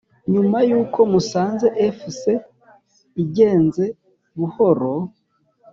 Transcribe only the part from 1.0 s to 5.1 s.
musanze fc igenze buhoro